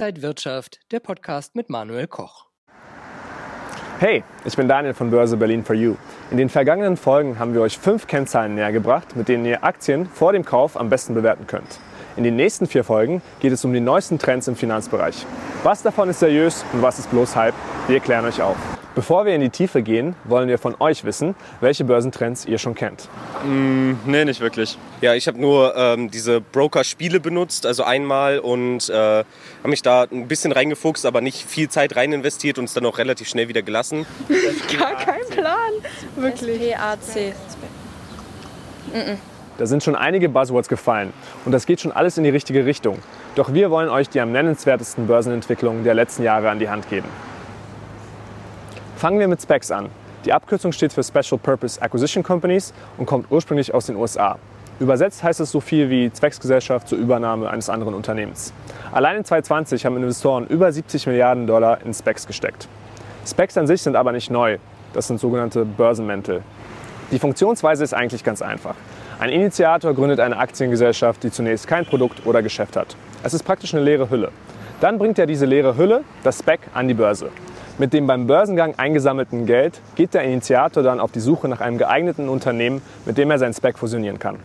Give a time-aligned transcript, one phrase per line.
[0.00, 2.46] Inside Wirtschaft, der Podcast mit Manuel Koch.
[3.98, 5.96] Hey, ich bin Daniel von Börse Berlin for You.
[6.30, 10.32] In den vergangenen Folgen haben wir euch fünf Kennzahlen nähergebracht, mit denen ihr Aktien vor
[10.32, 11.80] dem Kauf am besten bewerten könnt.
[12.16, 15.26] In den nächsten vier Folgen geht es um die neuesten Trends im Finanzbereich.
[15.64, 17.54] Was davon ist seriös und was ist bloß Hype?
[17.86, 18.56] Wir klären euch auf.
[18.94, 22.74] Bevor wir in die Tiefe gehen, wollen wir von euch wissen, welche Börsentrends ihr schon
[22.74, 23.08] kennt.
[23.44, 24.76] Mm, nee, nicht wirklich.
[25.00, 29.24] Ja, ich habe nur ähm, diese Broker-Spiele benutzt, also einmal und äh, habe
[29.64, 32.98] mich da ein bisschen reingefuchst, aber nicht viel Zeit rein investiert und es dann auch
[32.98, 34.06] relativ schnell wieder gelassen.
[34.78, 35.54] Gar kein Plan,
[36.16, 36.60] wirklich.
[36.74, 37.34] SPAC.
[39.56, 41.12] Da sind schon einige Buzzwords gefallen
[41.44, 42.98] und das geht schon alles in die richtige Richtung.
[43.36, 47.08] Doch wir wollen euch die am nennenswertesten Börsenentwicklungen der letzten Jahre an die Hand geben.
[49.00, 49.88] Fangen wir mit SPACs an.
[50.26, 54.38] Die Abkürzung steht für Special Purpose Acquisition Companies und kommt ursprünglich aus den USA.
[54.78, 58.52] Übersetzt heißt es so viel wie Zwecksgesellschaft zur Übernahme eines anderen Unternehmens.
[58.92, 62.68] Allein in 2020 haben Investoren über 70 Milliarden Dollar in Specs gesteckt.
[63.26, 64.58] Specs an sich sind aber nicht neu.
[64.92, 66.42] Das sind sogenannte Börsenmäntel.
[67.10, 68.74] Die Funktionsweise ist eigentlich ganz einfach.
[69.18, 72.96] Ein Initiator gründet eine Aktiengesellschaft, die zunächst kein Produkt oder Geschäft hat.
[73.22, 74.30] Es ist praktisch eine leere Hülle.
[74.82, 77.30] Dann bringt er diese leere Hülle, das Spec, an die Börse.
[77.80, 81.78] Mit dem beim Börsengang eingesammelten Geld geht der Initiator dann auf die Suche nach einem
[81.78, 84.36] geeigneten Unternehmen, mit dem er sein Spec fusionieren kann.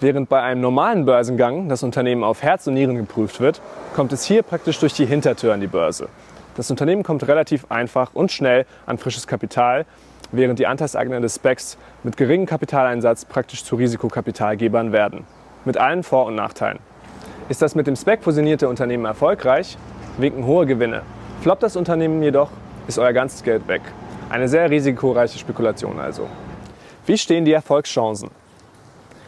[0.00, 3.62] Während bei einem normalen Börsengang das Unternehmen auf Herz und Nieren geprüft wird,
[3.96, 6.10] kommt es hier praktisch durch die Hintertür an die Börse.
[6.58, 9.86] Das Unternehmen kommt relativ einfach und schnell an frisches Kapital,
[10.30, 15.24] während die Anteilseigner des Specs mit geringem Kapitaleinsatz praktisch zu Risikokapitalgebern werden.
[15.64, 16.80] Mit allen Vor- und Nachteilen.
[17.48, 19.78] Ist das mit dem Spec fusionierte Unternehmen erfolgreich,
[20.18, 21.00] winken hohe Gewinne.
[21.44, 22.48] Floppt das Unternehmen jedoch,
[22.88, 23.82] ist euer ganzes Geld weg.
[24.30, 26.26] Eine sehr risikoreiche Spekulation also.
[27.04, 28.30] Wie stehen die Erfolgschancen?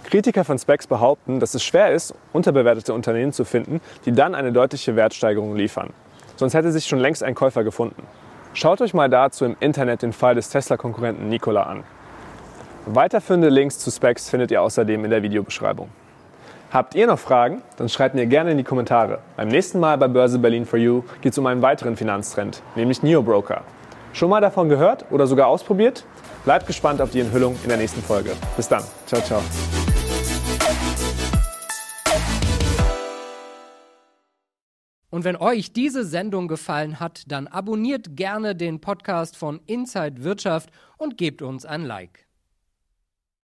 [0.04, 4.50] Kritiker von Specs behaupten, dass es schwer ist, unterbewertete Unternehmen zu finden, die dann eine
[4.50, 5.90] deutliche Wertsteigerung liefern.
[6.36, 8.02] Sonst hätte sich schon längst ein Käufer gefunden.
[8.54, 11.84] Schaut euch mal dazu im Internet den Fall des Tesla-Konkurrenten Nikola an.
[12.86, 15.90] Weiterführende Links zu Specs findet ihr außerdem in der Videobeschreibung.
[16.72, 17.62] Habt ihr noch Fragen?
[17.76, 19.20] Dann schreibt mir gerne in die Kommentare.
[19.36, 23.04] Beim nächsten Mal bei Börse Berlin for You geht es um einen weiteren Finanztrend, nämlich
[23.04, 23.62] Neo-Broker.
[24.12, 26.04] Schon mal davon gehört oder sogar ausprobiert?
[26.44, 28.32] Bleibt gespannt auf die Enthüllung in der nächsten Folge.
[28.56, 28.82] Bis dann.
[29.06, 29.40] Ciao, ciao.
[35.08, 40.70] Und wenn euch diese Sendung gefallen hat, dann abonniert gerne den Podcast von Inside Wirtschaft
[40.98, 42.25] und gebt uns ein Like.